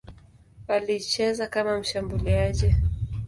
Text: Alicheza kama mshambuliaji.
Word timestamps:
Alicheza 0.67 1.47
kama 1.47 1.77
mshambuliaji. 1.79 2.75